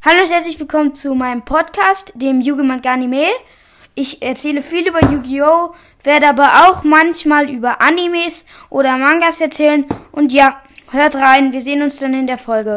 [0.00, 3.26] Hallo und herzlich willkommen zu meinem Podcast, dem Yugeman Anime.
[3.96, 5.74] Ich erzähle viel über Yu-Gi-Oh!,
[6.04, 9.84] werde aber auch manchmal über Animes oder Mangas erzählen.
[10.12, 10.60] Und ja,
[10.92, 12.76] hört rein, wir sehen uns dann in der Folge.